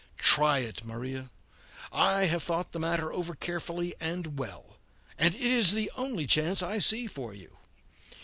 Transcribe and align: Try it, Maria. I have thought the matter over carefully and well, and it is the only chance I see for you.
Try 0.17 0.57
it, 0.61 0.83
Maria. 0.83 1.29
I 1.91 2.23
have 2.25 2.41
thought 2.41 2.71
the 2.71 2.79
matter 2.79 3.13
over 3.13 3.35
carefully 3.35 3.93
and 3.99 4.39
well, 4.39 4.77
and 5.15 5.35
it 5.35 5.39
is 5.41 5.73
the 5.73 5.91
only 5.95 6.25
chance 6.25 6.63
I 6.63 6.79
see 6.79 7.05
for 7.05 7.35
you. 7.35 7.57